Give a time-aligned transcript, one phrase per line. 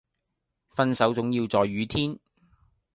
[0.67, 2.17] 分手總要在雨天